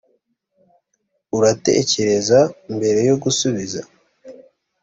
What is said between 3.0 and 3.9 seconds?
yo gusubiza